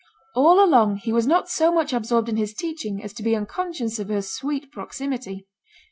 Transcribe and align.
All 0.33 0.63
along 0.65 0.95
he 0.97 1.13
was 1.13 1.27
not 1.27 1.47
so 1.47 1.71
much 1.71 1.93
absorbed 1.93 2.27
in 2.27 2.35
his 2.35 2.55
teaching 2.55 3.03
as 3.03 3.13
to 3.13 3.21
be 3.21 3.35
unconscious 3.35 3.99
of 3.99 4.09
her 4.09 4.23
sweet 4.23 4.71
proximity. 4.71 5.45